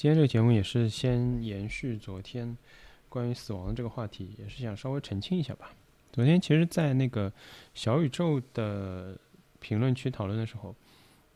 [0.00, 2.56] 今天这个节目也是先延续昨天
[3.10, 5.72] 关于死亡的这个话题，也是想稍微澄清一下吧。
[6.10, 7.30] 昨天其实，在那个
[7.74, 9.14] 小宇宙的
[9.58, 10.74] 评论区讨论的时候，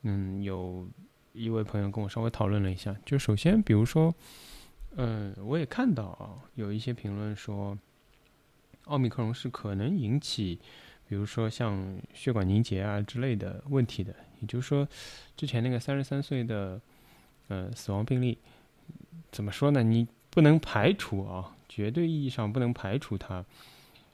[0.04, 0.88] 嗯，有
[1.34, 2.96] 一位朋友跟我稍微讨论了一下。
[3.04, 4.14] 就首先，比如说，
[4.96, 7.78] 嗯，我也看到啊，有一些评论说，
[8.84, 10.58] 奥密克戎是可能引起，
[11.06, 14.16] 比如说像血管凝结啊之类的问题的。
[14.40, 14.88] 也就是说，
[15.36, 16.80] 之前那个三十三岁的，
[17.48, 18.38] 呃，死亡病例，
[19.30, 19.82] 怎么说呢？
[19.82, 23.44] 你不能排除啊，绝对意义上不能排除它。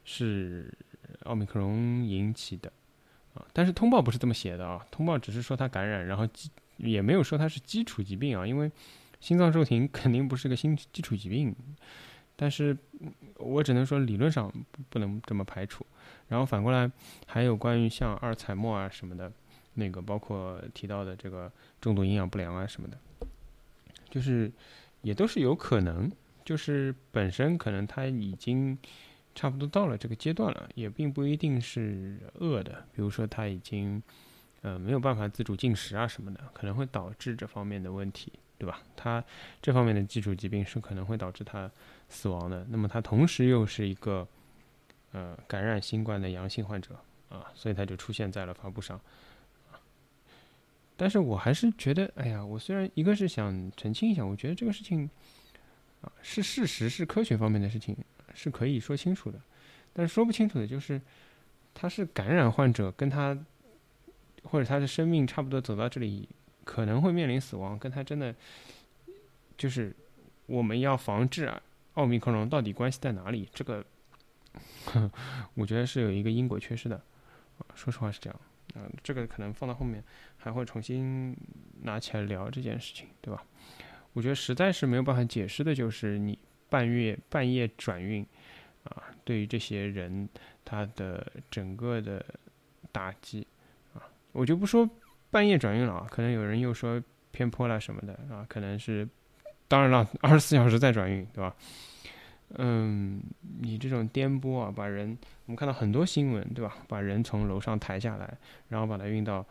[0.02, 0.73] 是
[1.25, 2.73] 奥密克戎引起的
[3.35, 8.73] 啊，但是通报不是这么写的啊，通报只是说他感染，然后基也没有说他是基础疾病啊，因为
[9.21, 11.55] 心脏骤停肯定不是个新基础疾病，
[12.35, 12.77] 但是
[13.37, 14.51] 我只能说理论上
[14.88, 15.87] 不能这么排除。
[16.29, 16.91] 然后反过来
[17.27, 19.30] 还有关于像阿尔采默啊什么的，
[19.74, 22.99] 那个包括提到的这个重度营养不良啊什么的，
[24.10, 24.52] 就是
[25.02, 26.10] 也都是有可能，
[26.45, 28.76] 就是本身可能他已经。
[29.32, 32.85] 差不多到了这个阶段了，也并不一定是饿的。
[32.93, 34.02] 比如说他已经，
[34.60, 38.82] 呃，没有办法自主进食啊什么的，可能会导致这方面的问题，对吧？
[38.96, 39.24] 他
[39.62, 41.70] 这方面的基础疾病是可能会导致他
[42.09, 42.66] 死亡的。
[42.68, 44.26] 那么他同时又是一个，
[45.13, 46.98] 呃，感染新冠的阳性患者
[47.29, 49.01] 啊，所以他就出现在了发布上。
[51.01, 55.09] 但是我还是觉得，哎呀，我虽然一个是想澄清一下，我觉得这个事情
[56.02, 57.96] 啊是事实，是科学方面的事情。
[58.34, 59.40] 是可以说清楚的，
[59.92, 61.01] 但是说不清楚的就是，
[61.73, 63.37] 他是感染患者，跟他
[64.44, 66.28] 或者他的生命差不多走到这里，
[66.65, 68.32] 可能会面临死亡，跟他真的
[69.56, 69.97] 就是
[70.47, 71.60] 我们要防治啊，
[71.94, 73.48] 奥密克戎到底关系在哪里？
[73.53, 73.84] 这个
[75.54, 77.03] 我觉得是有一个因果缺失的，
[77.75, 78.41] 说实话是这样
[78.75, 80.03] 啊，这个可能放到后面
[80.37, 81.37] 还会重新
[81.82, 83.43] 拿起来聊这件事情，对吧？
[84.12, 86.38] 我觉得实在是没有办法解释的就是你。
[86.71, 88.25] 半月半夜转运，
[88.84, 90.28] 啊，对于这些人，
[90.65, 92.25] 他的整个的
[92.92, 93.44] 打击，
[93.92, 93.98] 啊，
[94.31, 94.88] 我就不说
[95.32, 97.02] 半夜转运了啊，可能有人又说
[97.32, 99.04] 偏颇了什么的啊，可能是，
[99.66, 101.56] 当然了，二十四小时再转运，对吧？
[102.59, 103.22] 嗯，
[103.61, 105.16] 你这种颠簸啊，把人，
[105.47, 106.77] 我们看到很多新闻，对吧？
[106.88, 108.38] 把人从楼上抬下来，
[108.69, 109.47] 然后把他运到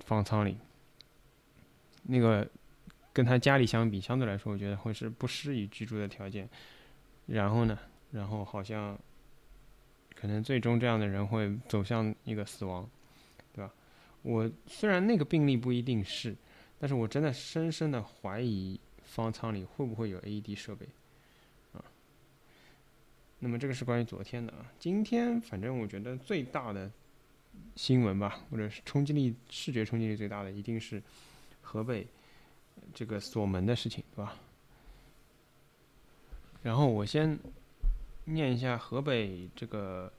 [0.00, 0.56] 方舱里，
[2.04, 2.48] 那个。
[3.14, 6.48] 跟他家里相比，相对来说，我觉得会是不适宜居住的条件。
[7.26, 7.78] 然后呢，
[8.10, 8.98] 然后好像
[10.16, 12.90] 可能最终这样的人会走向一个死亡，
[13.52, 13.72] 对吧？
[14.22, 16.34] 我虽然那个病例不一定是，
[16.76, 20.84] 但是我真的深深的怀疑方舱里会不会有 AED 设备。
[23.44, 26.90] 那么这个是关于昨天的啊，今天反正我觉得最大的
[27.76, 31.02] 新闻吧，或者是冲击力、视觉冲击力最大的，一定是
[31.60, 32.06] 河北。
[32.92, 34.34] 这个锁门的事情，对吧？
[36.62, 37.38] 然后我先
[38.24, 40.12] 念一下河北这个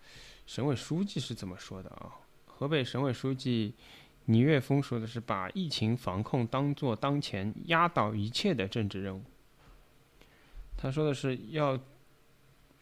[0.45, 2.13] 省委书记是怎么说的啊？
[2.45, 3.73] 河北省委书记
[4.25, 9.23] 倪岳峰说的是，把疫情防控当做当前压倒一切的政治任务。
[10.77, 11.79] 他说的是要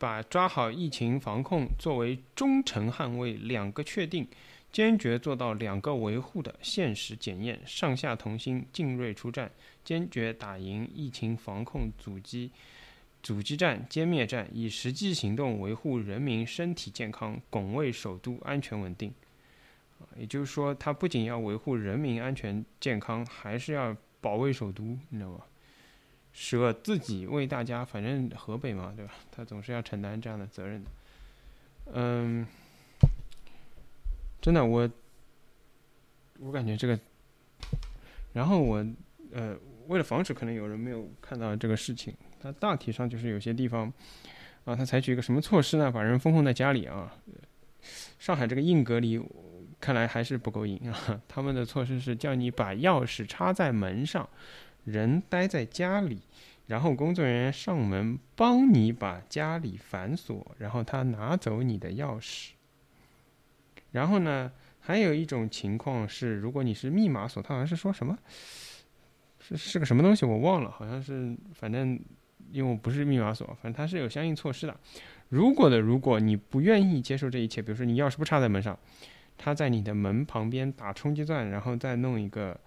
[0.03, 4.27] 把抓好疫情防控作为忠诚捍卫两个确定。
[4.69, 9.49] 坚决做到两个维护的现实检验，上下同心，精锐出战，
[9.85, 12.51] 坚决打赢疫情防控阻击
[13.21, 19.13] 阻击战、歼灭战，以实际行动维护人民身体健康，拱卫首都安全稳定。
[20.17, 25.39] 也就是说，他不仅要维护人民安全健康，还是要保卫首都，你知道吗？
[26.33, 29.13] 舍自己为大家，反正河北嘛，对吧？
[29.31, 30.89] 他总是要承担这样的责任的。
[31.93, 32.45] 嗯。
[34.41, 34.89] 真的，我
[36.39, 36.99] 我感觉这个，
[38.33, 38.85] 然后我
[39.31, 39.57] 呃，
[39.87, 43.87] 为了防止可能有人没有看到这个事情，它大体上就是有些地方
[44.65, 45.89] 啊，他采取一个什么措施呢？
[45.89, 47.15] 把人封控在家里啊。
[48.19, 49.17] 上海这个硬隔离
[49.79, 51.21] 看来还是不够硬啊。
[51.29, 54.27] 他们的措施是叫你把钥匙插在门上，
[54.85, 56.21] 人待在家里，
[56.67, 62.51] 然后工作人员上门帮你把家里反锁，然后他拿走你的钥匙。
[63.91, 68.17] 然后呢，还有一种情况是，如果你是密码锁，他好像是说什么，
[69.39, 71.99] 是是个什么东西，我忘了，好像是，反正
[72.51, 74.75] 因为我不是密码锁，反正它是有相应措施的。
[75.29, 78.77] 如果的，如果你不愿意接受这一切，比如说你钥匙不插在门上，
[79.37, 82.59] 他在你的门旁边打冲击钻，然后再弄一个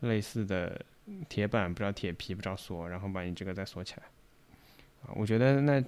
[0.00, 0.84] 类似的
[1.28, 4.02] 铁板，不知道铁皮，不知道锁，然后把你这个再锁起来。
[5.02, 5.82] 啊，我觉得那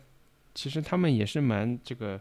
[0.55, 2.20] 其实他们也是蛮这个。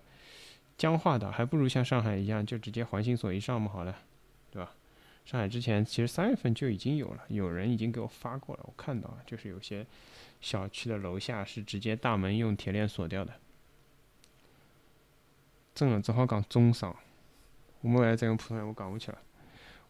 [0.75, 3.95] 僵化的，还不如像上海一样，就直接环形锁一上嘛，好了，
[4.49, 4.73] 对吧？
[5.23, 9.85] 上海之前其实三月份就已经有了，有人已经给我发过了，我看到了，就是有些
[10.41, 13.31] 小区的楼下是直接大门用铁链锁掉的。
[15.75, 16.93] 真的只好讲中伤，
[17.81, 19.19] 我没办法再用普通话讲下去了。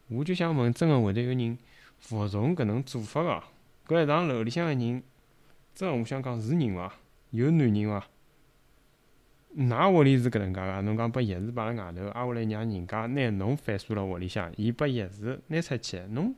[0.10, 1.58] 我就想问，真的会得有人
[2.04, 3.44] 服从搿能做法个？
[3.88, 5.02] 搿一幢楼里向个人，
[5.74, 6.94] 真我想讲是人伐？
[7.30, 8.06] 有男人伐？
[9.56, 10.82] 㑚屋里是搿能介个？
[10.82, 16.36] 侬讲把钥匙摆辣外头，挨下来让人家拿侬反锁辣屋里向，伊把钥匙拿出去，侬，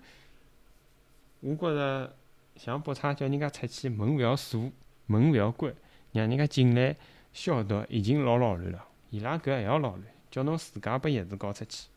[1.40, 2.16] 我觉着
[2.56, 4.72] 像北厂叫人家出去，门勿要锁，
[5.08, 5.74] 门勿要关，
[6.12, 6.96] 让人家进来
[7.34, 8.88] 消毒，已经老老乱了。
[9.10, 11.88] 伊拉搿还要老乱，叫侬自家把钥匙交出去，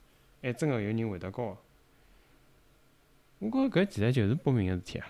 [0.40, 1.56] 还真个有人会得交个。
[3.38, 5.06] 我觉着搿其实就是不明个事体啊。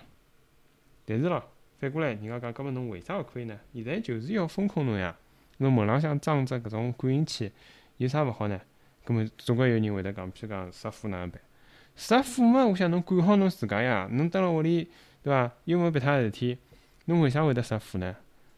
[1.05, 1.43] 但是咯，
[1.79, 3.59] 反过来人家讲，搿么侬为啥勿可以呢？
[3.73, 5.15] 现在就是要封控侬呀。
[5.57, 7.51] 侬门浪向装只搿种感应器，
[7.97, 8.61] 有啥勿好呢？
[9.05, 11.41] 搿么总归有人会得讲，譬如讲杀虎哪能办？
[11.95, 14.07] 杀虎嘛，我想侬管好侬自家呀。
[14.11, 14.87] 侬蹲辣屋里，
[15.23, 15.51] 对伐？
[15.65, 16.57] 又没别他事体，
[17.05, 18.15] 侬为啥会得杀虎呢？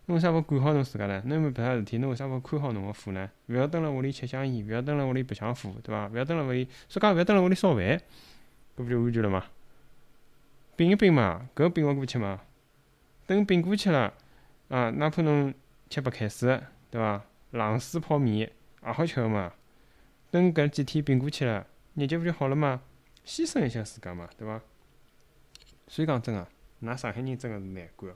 [0.07, 1.23] 侬为啥勿管好侬自家呢？
[1.25, 3.29] 侬又没别他事体，侬为啥勿看好侬个火呢？
[3.47, 6.07] 勿要蹲辣屋里吃香烟，勿要蹲辣屋里白相火，对伐？
[6.09, 7.83] 勿要蹲辣屋里，说讲勿要蹲辣屋里烧饭，
[8.77, 9.45] 搿勿就安全了嘛？
[10.81, 12.41] 冰一冰嘛，搿冰勿过去嘛？
[13.27, 14.11] 等冰过去了，
[14.69, 15.53] 啊，哪怕侬
[15.91, 17.23] 吃白开水，对伐？
[17.51, 18.51] 冷水泡面也
[18.91, 19.53] 好吃个嘛。
[20.31, 22.81] 等搿几天冰过去了，日脚勿就好了嘛？
[23.23, 24.59] 牺牲一下自家嘛，对伐？
[25.87, 26.47] 所以讲真个，
[26.81, 28.11] 㑚上海人真个是难管。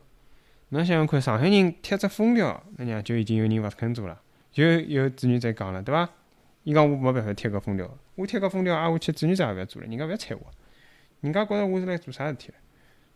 [0.70, 4.20] 侬想想看，上海人贴只封条，那样就已经有人勿肯做了。
[4.52, 6.10] 就有志愿者讲了，对伐？
[6.64, 10.52] 伊讲我没办法贴搿封条，我贴搿封条挨下去，志愿者也勿要做了，人家勿要睬我。
[11.22, 12.52] 人家觉着我是来做啥事体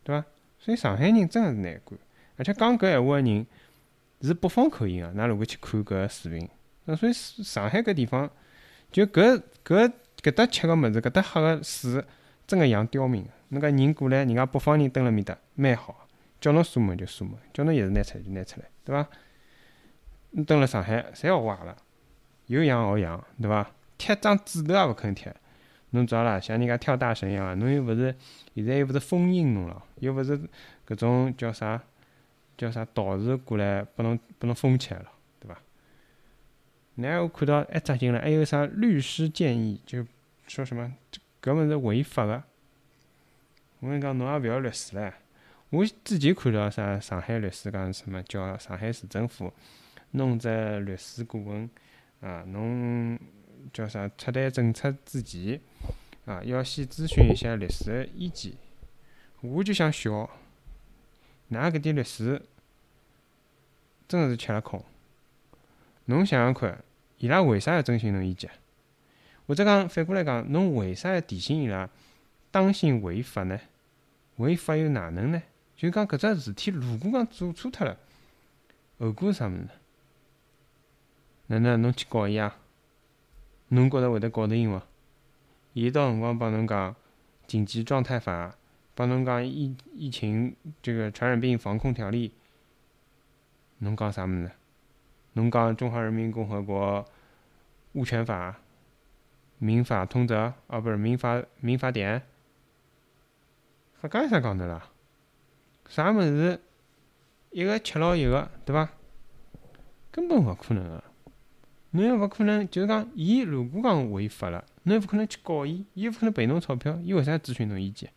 [0.03, 0.25] 对伐？
[0.57, 1.99] 所以上海人真个是难管，
[2.35, 3.45] 而且讲搿闲话个人
[4.21, 5.07] 是北方口音个。
[5.09, 6.49] 㑚如果去看搿视频，
[6.85, 8.29] 那所以上海搿地方
[8.91, 9.91] 就搿搿
[10.21, 12.03] 搿搭吃个物事，搿搭喝个水，
[12.45, 13.29] 真个像刁民个。
[13.49, 16.07] 侬讲人过来，人家北方人蹲辣面搭蛮好，
[16.41, 19.09] 叫侬锁门就锁门，叫侬钥匙拿出来就拿出来，对伐？
[20.31, 21.77] 侬蹲辣上海，侪学坏了，
[22.47, 23.71] 有样学样，对伐？
[23.97, 25.33] 贴张纸头也勿肯贴。
[25.91, 28.15] 侬知道啦，像人家跳大神一样，侬又勿是
[28.53, 30.39] 现在又勿是封印侬了，又勿是
[30.87, 31.81] 搿种叫啥
[32.55, 35.57] 叫啥道士过来拨侬拨侬封起来了，对伐？
[36.95, 40.05] 然后看到还扎进了，还有啥律师建议，就
[40.47, 40.93] 说什么
[41.41, 42.43] 搿物事违法个。
[43.79, 45.11] 我跟你讲，侬也勿要律师唻。
[45.71, 49.51] 我之前看到啥上海律师讲什么，叫上海市政府
[50.11, 51.69] 弄只律师顾问
[52.21, 53.17] 啊，侬。
[53.73, 54.09] 叫啥？
[54.17, 55.59] 出台政策之前，
[56.25, 58.53] 啊，要先咨询一下律师的意见。
[59.41, 60.29] 我就想笑，
[61.51, 62.41] 㑚搿点律师
[64.07, 64.83] 真个是吃了空。
[66.05, 66.83] 侬想想看，
[67.17, 68.51] 伊拉为啥要征询侬意见？
[69.47, 71.89] 或者讲反过来讲，侬为啥要提醒伊拉
[72.51, 73.59] 当心违法呢？
[74.37, 75.41] 违法又哪能呢？
[75.75, 77.97] 就讲搿只事体，如果讲做错脱了，
[78.99, 79.69] 后果是啥物事呢？
[81.47, 82.57] 哪能侬去告伊啊？
[83.69, 84.85] 侬觉着会得搞得赢伐？
[85.81, 86.93] 伊到辰光帮侬讲
[87.47, 88.53] 紧急状态法，
[88.95, 92.33] 帮侬讲疫疫情这个传染病防控条例，
[93.77, 94.51] 侬讲啥物事？
[95.33, 97.05] 侬讲中华人民共和国
[97.93, 98.59] 物权法、
[99.57, 102.23] 民法通则，啊，不是民法民法典，
[104.01, 104.89] 还讲啥讲的啦？
[105.87, 106.59] 啥物事？
[107.51, 108.89] 一个吃牢一个，对伐？
[110.11, 111.03] 根本勿可能个。
[111.91, 118.09] 侬又勿可能，就是讲，伊如果讲违法了，侬又勿可能去告伊，伊又勿可能赔侬钞票，伊为啥咨询侬意见？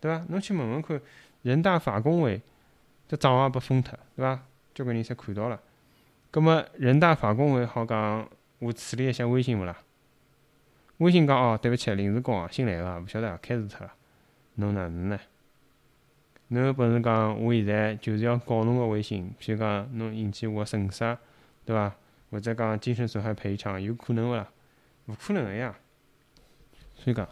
[0.00, 0.24] 对伐？
[0.28, 1.00] 侬去问问看，
[1.42, 2.40] 人大法工委
[3.06, 4.42] 这账也被封脱，对伐？
[4.74, 5.60] 交关人侪看到了。
[6.30, 9.76] 葛末人大法工委好讲，我处理一下微信勿啦？
[10.98, 13.92] 微信讲哦，对勿起，临时工啊，新来个，勿晓得开除脱了。
[14.54, 15.20] 侬哪能呢？
[16.48, 21.16] 侬有本事讲，我现在就是要告侬个微信，譬如讲侬引起我损失，
[21.64, 21.94] 对伐？
[22.34, 24.48] 或者讲精神损害赔偿有可能勿啦？
[25.06, 25.72] 勿可能个呀！
[26.96, 27.28] 所以讲，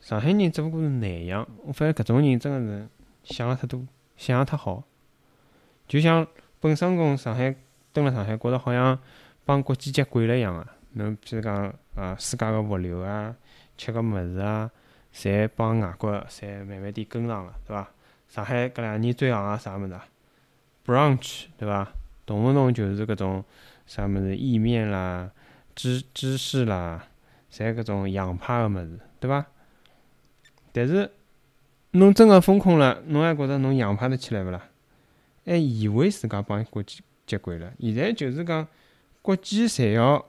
[0.00, 1.48] 上海人只不过是难养。
[1.62, 2.88] 我发现搿种人真个是
[3.22, 3.80] 想了太多，
[4.16, 4.82] 想了太好。
[5.86, 6.26] 就像
[6.58, 7.54] 本身工上海
[7.92, 8.98] 蹲辣上海，觉着好像
[9.44, 10.66] 帮国际接轨了一样个。
[10.94, 13.36] 侬譬如讲啊，世界个物流啊，
[13.76, 14.68] 吃个物事啊，
[15.14, 17.88] 侪帮外国侪慢慢点跟上了，对伐？
[18.28, 20.04] 上海搿两年最行个啥物事啊
[20.84, 21.92] ？brunch，对伐？
[22.26, 23.44] 动勿动就是搿种。
[23.88, 25.32] 啥物事意面啦、
[25.74, 27.06] 芝芝士啦，
[27.50, 29.46] 侪搿种洋派个物事，对伐？
[30.72, 31.10] 但是
[31.92, 34.68] 侬真个封控了，侬还觉着侬洋派得起来勿啦？
[35.46, 37.72] 还以为自家帮国际接轨了？
[37.80, 38.68] 现在就是讲
[39.22, 40.22] 国际侪要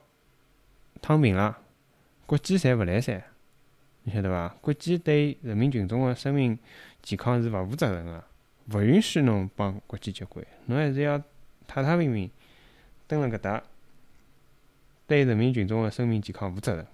[1.02, 1.58] 躺平了，
[2.26, 3.22] 国际侪勿来三，
[4.04, 4.56] 你晓得伐？
[4.62, 6.58] 国际对人民群众个生命
[7.02, 8.24] 健康是勿负责任个，
[8.74, 11.22] 勿允许侬帮国际接轨，侬还是要
[11.68, 12.32] 太太平平
[13.10, 13.64] 蹲辣搿搭，
[15.08, 16.86] 对人民群众个生命健康负责任。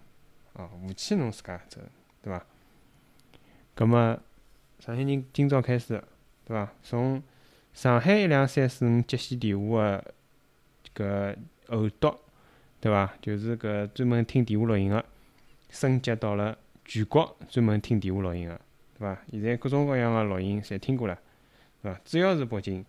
[0.53, 1.89] 哦，武器侬自家责任，
[2.21, 2.45] 对伐？
[3.75, 4.17] 葛末
[4.79, 6.01] 上海人今朝开始，
[6.45, 6.71] 对伐？
[6.81, 7.21] 从
[7.73, 10.01] 上海一两三四五接线电话
[10.93, 11.35] 个
[11.67, 12.15] 搿后端，
[12.79, 13.13] 对伐？
[13.21, 15.03] 就是搿专门听电话录音个，
[15.69, 18.55] 升级到了全国专门听电话录音个，
[18.97, 19.21] 对伐？
[19.29, 21.19] 现在各种各样个录音侪听过了，
[21.81, 21.99] 对伐？
[22.05, 22.85] 主要是北京，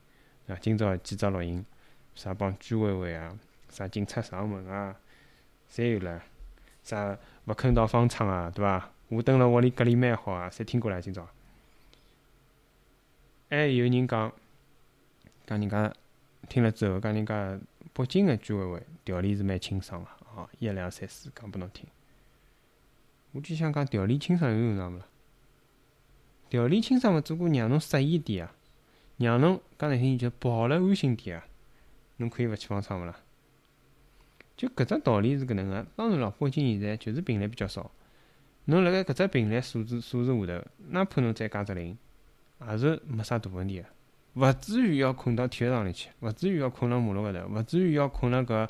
[0.46, 1.66] 啊，今朝几只录音，
[2.16, 4.96] 啥帮居委会啊，啥警察上门啊，
[5.70, 6.20] 侪有了，
[6.82, 8.90] 啥勿肯到方舱啊，对伐？
[9.08, 11.28] 我蹲辣屋里隔离蛮好啊，侪听过了今朝。
[13.48, 14.32] 还有人讲，
[15.46, 15.94] 讲人家
[16.48, 17.56] 听了之后，讲人家
[17.92, 21.86] 北京个居委会条例是蛮清爽个，哦，一、两、三、四讲拨侬听。
[23.32, 25.06] 我就想讲，条例清爽有用场勿啦？
[26.48, 28.54] 条例清爽嘛，只顾让侬适意点啊，
[29.18, 31.46] 让侬讲难听点就跑了安心点啊，
[32.16, 33.16] 侬可以勿去方舱勿啦？
[34.56, 35.86] 就搿只道理是搿能个。
[35.96, 37.90] 当然咯，北京现在就是病例比较少。
[38.64, 41.96] 侬辣盖搿只病例数字数字下头，哪怕侬再加只零，
[42.68, 43.86] 也是没啥大问题个，
[44.34, 48.68] 勿至于要困到体育场里去，勿至于要困辣马路高头，勿至于要困辣搿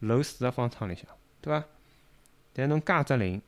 [0.00, 1.04] 楼四个方舱里向，
[1.40, 1.64] 对伐？
[2.54, 3.40] 但侬加只零，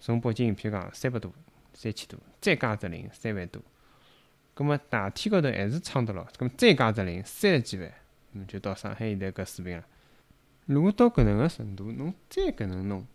[0.00, 1.30] 从北京譬如讲三百多、
[1.74, 3.62] 三千多，再加只零，三万多，
[4.54, 7.92] 葛末大体高头还是撑得牢，葛末再加只零，三十几万，
[8.32, 9.84] 侬就到上海现在搿水平了。
[10.66, 13.06] 如果到搿能个程度，侬再搿能弄。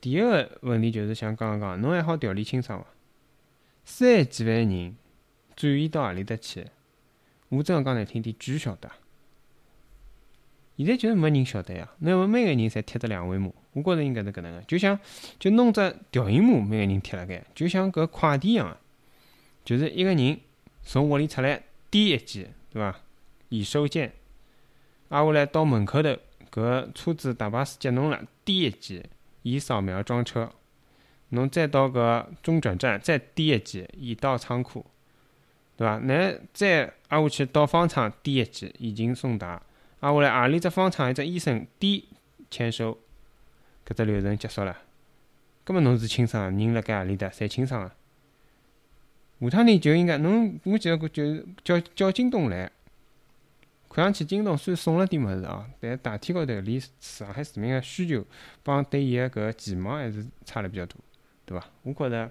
[0.00, 2.86] 第一个问题就是像刚刚讲，侬还好调理清爽伐？
[3.84, 4.96] 三十几万人
[5.56, 6.66] 转移到何里搭去？
[7.48, 8.90] 我真个讲难听点，巨晓得。
[10.76, 11.90] 现在就是没人晓得呀。
[11.98, 14.62] 那么每个人侪贴着两维码，我觉着应该是搿能个。
[14.62, 14.98] 就像
[15.38, 18.76] 就弄只条形码，每个人贴辣盖，就像搿快递一样个，
[19.64, 20.40] 就是一个人
[20.82, 22.98] 从屋里出来，点一记，对伐？
[23.50, 24.14] 已收件。
[25.10, 26.16] 挨下来到门口头，
[26.50, 29.04] 搿车子大巴士接侬了，点一记。
[29.42, 30.52] 已扫描装车，
[31.30, 34.84] 侬再到搿中转站再点一记，已到仓库，
[35.78, 35.96] 对伐？
[36.04, 39.62] 那再挨下去到方舱点一记，已经送达。
[40.00, 42.02] 挨下来何里只方舱一只医生点
[42.50, 42.98] 签收，
[43.86, 44.76] 搿只流程结束了。
[45.64, 47.90] 搿么侬是清爽，人辣盖何里搭，侪清爽个。
[49.40, 52.70] 下趟呢就应该侬，我记得就是叫叫京东来。
[53.92, 58.24] 看上去京东虽然送了点物事哦，但大体高头离上海市民个需求
[58.62, 60.96] 帮对伊个搿期望还是差了比较多，
[61.44, 61.66] 对伐？
[61.82, 62.30] 我觉着，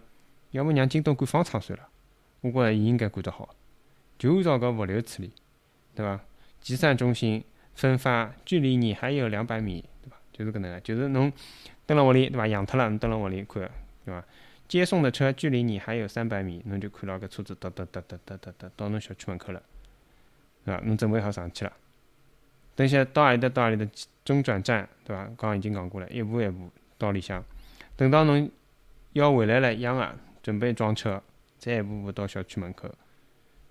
[0.52, 1.86] 要么让京东管方舱算了，
[2.40, 3.54] 我觉着伊应该管得好，
[4.18, 5.34] 就按照搿物流处理，
[5.94, 6.22] 对伐？
[6.62, 7.44] 集散中心
[7.76, 10.16] 分发，距离你还有两百米，对伐？
[10.32, 11.30] 就是搿能个，就是侬
[11.86, 12.48] 蹲辣屋里，对伐？
[12.48, 13.70] 养脱了，侬蹲辣屋里看，
[14.06, 14.24] 对伐？
[14.70, 19.62] 接送的车距离你还有三百米，侬就看到搿车子哒哒哒哒哒哒哒到侬小区门口了。
[20.66, 20.82] 对伐？
[20.86, 21.74] 侬准备好上去了，
[22.76, 23.92] 等下到何里搭到何里搭
[24.24, 25.24] 中转站，对伐？
[25.26, 27.44] 刚刚已经讲过了，一步一步到里向，
[27.96, 28.50] 等到侬
[29.14, 31.22] 要回来了一样个，准备装车，
[31.58, 32.88] 再一步步到小区门口，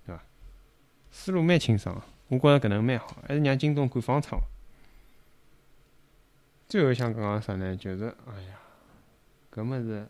[0.04, 0.23] 对伐？
[1.11, 4.38] 思路蛮清爽，我觉着搿能蛮好，还是让京东管方舱。
[6.68, 7.76] 最后想讲讲啥呢？
[7.76, 8.59] 就是，哎呀，
[9.50, 10.07] 搿物事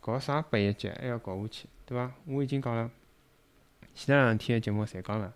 [0.00, 2.12] 搞啥八一节还要搞下去，对伐？
[2.26, 2.90] 我已经讲了，
[3.94, 5.32] 前头两天个节目侪讲了。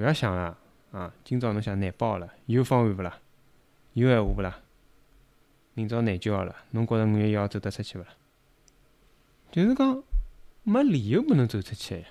[0.00, 0.56] 勿要想了
[0.92, 1.12] 啊！
[1.22, 3.18] 今朝侬想难保了，有方案勿啦？
[3.92, 4.60] 有闲话勿啦？
[5.74, 8.08] 明朝难交了，侬觉着五月一号走得出去勿啦？
[9.52, 10.02] 就是讲
[10.62, 12.08] 没理由不能走出去呀。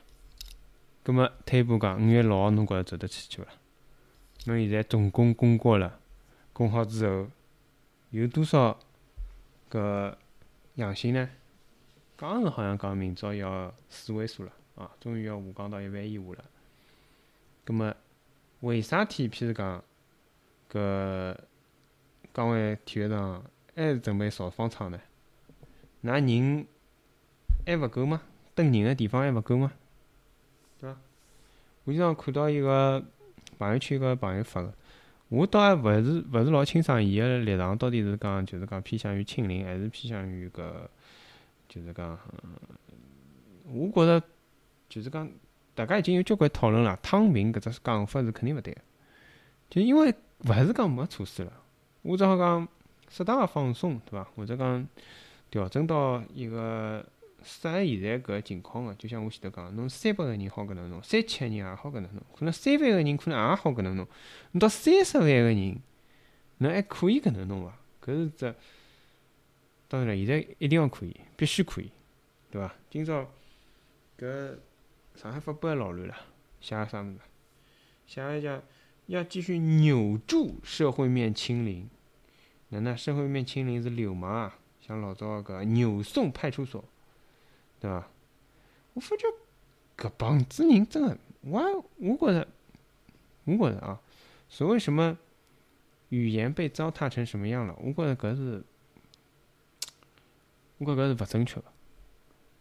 [1.01, 3.51] 葛末退一步讲，五月六号侬觉着走得出去勿啦？
[4.45, 5.99] 侬现在总共供过了，
[6.53, 7.27] 供好之后
[8.11, 8.77] 有多少
[9.67, 10.15] 个
[10.75, 11.27] 阳性呢？
[12.15, 16.45] 刚是好像讲明朝要四位数了啊，终于要下降到一万以下了。
[17.69, 17.95] 葛么
[18.61, 19.29] 为啥体？
[19.29, 19.83] 譬如讲，
[20.71, 21.37] 搿
[22.33, 23.45] 江湾体育场
[23.75, 24.99] 还是准备造方舱呢？
[26.03, 26.65] 㑚人
[27.67, 28.23] 还勿够吗？
[28.55, 29.71] 蹲人个地方还勿够吗？
[30.79, 30.97] 对伐？
[31.83, 33.05] 我经常看到一个
[33.59, 34.73] 朋友圈，一个朋友发个，
[35.27, 40.71] 我倒还勿是勿是老清爽，伊个立场到底是讲就是讲偏向于清零，还是偏向于搿
[41.67, 42.17] 就是讲，
[43.65, 44.25] 我觉着
[44.89, 45.31] 就是讲。
[45.79, 48.81] 大家已经有交关讨论了，躺平搿只讲法是肯定勿对个，
[49.69, 51.53] 就因为勿是讲没措施了，
[52.01, 52.67] 我只好讲
[53.07, 54.25] 适当个放松，对伐？
[54.35, 54.85] 或者讲
[55.49, 57.05] 调整到一个
[57.43, 64.05] 适合现在搿个情况个，就像我前头讲，侬三百个人好搿能弄，三千个人也好搿能弄，可能三万个人可能也好搿能弄，
[64.51, 65.81] 侬到三十万个人，
[66.57, 67.73] 侬还可以搿能弄伐？
[68.03, 68.53] 搿是只
[69.87, 71.89] 当然了，现在一定要可以，必须可以，
[72.51, 72.75] 对伐？
[72.89, 73.25] 今朝
[74.19, 74.57] 搿
[75.15, 76.15] 上海发布还老乱了，
[76.61, 77.19] 写啥物事？
[78.07, 78.61] 写个叫
[79.07, 81.89] 要继续扭住社会面清零。
[82.69, 84.59] 哪能社会面清零是流氓啊？
[84.81, 86.83] 像老早搿扭送派出所，
[87.79, 88.07] 对伐？
[88.93, 89.27] 我发觉
[89.97, 92.47] 搿帮子人真个，我我觉着，
[93.45, 94.01] 我觉着啊，
[94.47, 95.17] 所谓什么
[96.09, 97.75] 语言被糟蹋成什么样了？
[97.81, 98.63] 我觉着搿是，
[100.79, 101.65] 我觉搿是勿正确个，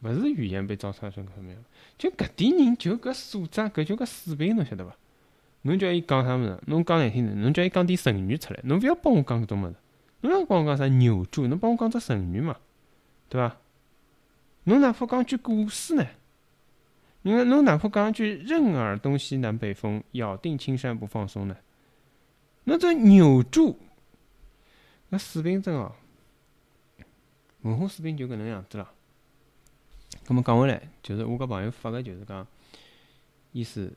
[0.00, 1.64] 勿是语言被糟蹋成什么样，
[1.96, 4.96] 就搿点人就搿素质，搿就搿水平，侬晓得伐？
[5.62, 6.58] 侬叫伊讲啥物事？
[6.66, 9.74] 侬讲难听点，侬叫伊讲点成语出来，侬勿要帮我讲搿种物事。
[10.20, 11.46] 侬要帮我讲啥扭住？
[11.46, 12.56] 侬帮我讲只成语嘛，
[13.28, 13.56] 对伐？
[14.64, 16.06] 侬哪怕讲句古诗呢？
[17.22, 21.56] 你看，侬哪怕讲句“任尔东西南北风，咬定青山不放松”呢？
[22.64, 23.78] 那这扭住，
[25.08, 25.92] 那水平真哦，
[27.62, 28.88] 文化水平就搿能样子了。
[30.26, 32.46] 咁么讲回来，就是我搿朋友发个，就是讲
[33.52, 33.92] 意思，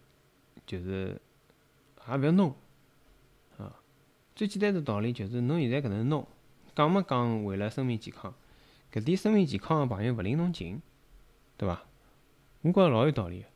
[0.66, 1.20] 就是
[2.08, 2.56] 也勿要弄。
[4.34, 6.26] 最简单的道理就是，侬现在搿能弄，
[6.74, 8.34] 讲么讲为了生命健康，
[8.92, 10.82] 搿点生命健康个朋友勿领侬情，
[11.58, 11.84] 对伐？
[12.62, 13.48] 我觉着老有道理个。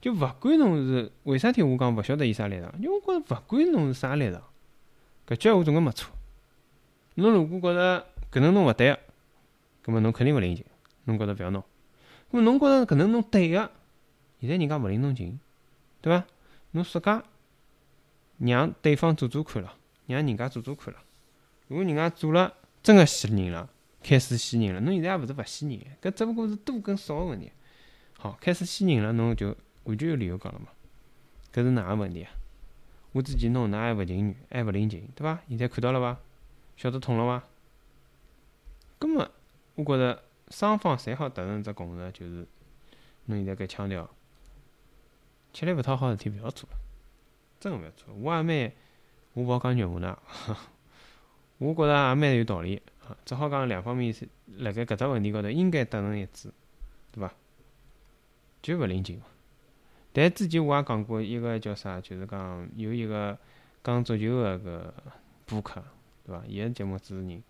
[0.00, 4.42] 就勿管侬是为啥体，我讲勿晓得伊啥立场，因为我觉着勿管侬是啥立场，
[5.26, 6.12] 搿句闲话总归没错。
[7.14, 9.00] 侬如果觉着搿能弄勿对个，
[9.82, 10.64] 葛末侬肯定勿领情，
[11.08, 11.64] 侬觉着勿要弄。
[12.30, 13.70] 咾侬觉着搿能弄对个，
[14.40, 15.40] 现在人家勿领侬情，
[16.00, 16.24] 对伐？
[16.70, 17.24] 侬说假。
[18.38, 19.74] 让对方做做看了，
[20.06, 21.00] 让人家做做看了。
[21.66, 23.68] 如果人家做了，真个死人了，
[24.00, 27.50] 开始死人了，侬现在也勿是勿死人，搿只不过是多跟少个问题。
[28.16, 30.68] 好，开始死人了，侬就完全有理由讲了嘛。
[31.52, 32.30] 搿是哪个问题啊？
[33.10, 35.40] 我之前弄，㑚还勿情愿，还勿领情，对伐？
[35.48, 36.20] 现在看到了伐？
[36.76, 37.44] 晓得痛了伐？
[39.00, 39.28] 搿么，
[39.74, 42.46] 我觉着双方侪好达成一只共识，就是
[43.26, 44.08] 侬现在搿腔调，
[45.52, 46.68] 吃力勿讨好事体勿要做。
[47.60, 48.72] 真个勿要做，我也蛮，
[49.34, 50.18] 我勿好讲肉麻呢。
[51.58, 52.80] 我觉着也蛮有道理，
[53.24, 56.52] 只好讲两方面是辣盖搿只问题高头应该达成一致，
[57.10, 57.34] 对伐？
[58.62, 59.20] 就勿领情。
[60.12, 63.36] 但之前我也讲过一个叫啥，就是讲有一个
[63.82, 64.92] 讲足球个搿
[65.46, 65.82] 播客，
[66.24, 66.44] 对伐？
[66.46, 67.42] 伊个节目主持人，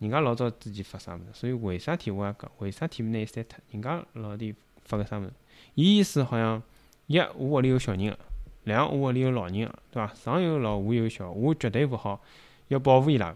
[0.00, 3.58] 人家老早之前发啥物事，所以为啥体我也讲，为啥体拿伊删脱？
[3.70, 5.32] 人家老弟发个啥物事？
[5.74, 6.62] 伊意思好像
[7.06, 8.16] 一我屋里有小人。
[8.64, 9.52] 两，我屋里有老人，
[9.90, 10.12] 对伐？
[10.14, 12.22] 上有老，下有小，我绝对勿好
[12.68, 13.34] 要保护伊拉。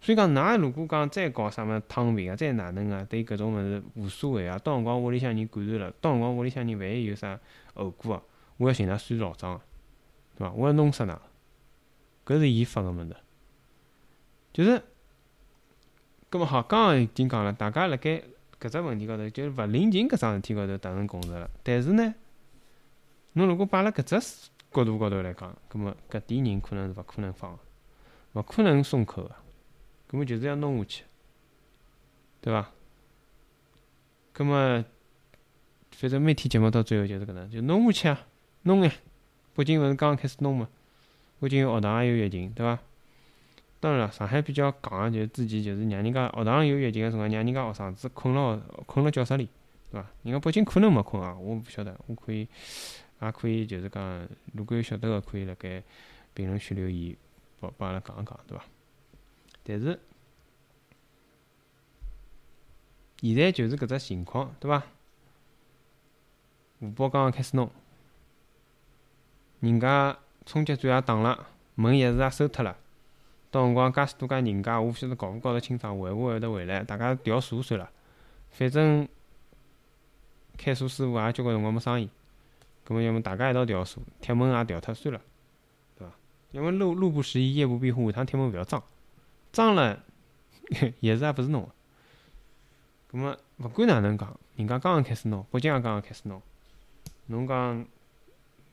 [0.00, 4.58] 所以讲，㑚如果讲再搞啥物事躺平啊，再哪能啊，对搿种物事无所谓啊。
[4.58, 7.38] 到辰光屋里向人感染了，到辰光屋里向人万一有啥
[7.74, 8.22] 后果啊，
[8.58, 9.60] 我要寻㑚算老账个，
[10.36, 10.52] 对伐？
[10.52, 11.16] 我要弄死㑚。
[12.26, 13.16] 搿是伊发个物事，
[14.52, 14.82] 就是，
[16.32, 18.22] 搿么好，刚刚已经讲了，大家辣盖
[18.58, 21.50] 搿只问题高头，就是勿领情搿桩事体高头达成共识了。
[21.62, 22.14] 但是呢？
[23.34, 24.18] 侬如果摆辣搿只
[24.72, 27.58] 角度高头来讲，葛末搿点人可能是勿可能放，
[28.32, 29.34] 勿可能松口个，
[30.06, 31.04] 葛末就是要弄下去，
[32.40, 32.70] 对伐？
[34.32, 34.82] 葛末
[35.90, 38.26] 反正每天节目到最后就是搿能，就弄下去啊，
[38.62, 38.90] 弄呀！
[39.54, 40.66] 北京勿是刚刚开始弄嘛？
[41.40, 42.82] 北京有学堂也有疫情，对伐？
[43.82, 49.48] 当然了，上海比较戆个，就是之前就是让人家学堂有疫情个辰光，让人家学生子困牢困辣教室里，
[49.90, 50.08] 对伐？
[50.22, 52.48] 人家北京可能没困啊，我勿晓得，我可以。
[53.20, 55.80] 也可以，就是讲，如果有晓得个，可以辣盖
[56.34, 57.16] 评论区留言，
[57.60, 58.64] 帮帮阿拉讲一讲，对伐？
[59.62, 60.00] 但是
[63.20, 64.82] 现在就是搿只情况，对伐？
[66.80, 67.70] 吴宝刚刚开始弄，
[69.60, 72.76] 人家冲击钻也打了，门钥匙也收脱了，
[73.52, 76.82] 到辰光介许多家人家，我勿晓得搞勿搞得清爽，会勿会得回来？
[76.82, 77.88] 大家调数算了，
[78.50, 79.06] 反正
[80.56, 82.08] 开锁师傅也交关辰光没生意。
[82.86, 85.20] 搿么要么大家一道调数，铁门也调脱算了，
[85.98, 86.14] 对伐？
[86.52, 88.82] 要么路路不拾遗，夜不闭户，下趟铁门勿要装，
[89.52, 90.02] 装了
[91.00, 91.68] 也是也勿是侬个。
[93.12, 96.40] 搿么勿管哪能讲，人家刚刚开始弄，北京也刚刚开始弄，
[97.26, 97.86] 侬讲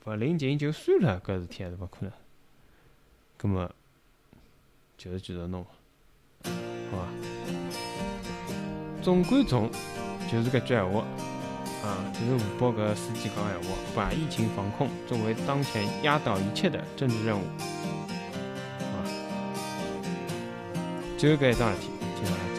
[0.05, 2.11] 勿领情就算了，搿事体还是勿可能。
[3.37, 3.69] 搿么
[4.99, 5.65] 就是就是弄，
[6.43, 7.07] 好吧？
[9.01, 9.71] 总归总
[10.29, 11.05] 就是搿句闲话。
[11.81, 17.43] 啊，就是吴伯搿司机讲闲话，把疫情防控作为当前压倒一切的政治任务。
[18.81, 19.07] 啊，
[21.17, 22.58] 就搿一桩事体，今朝。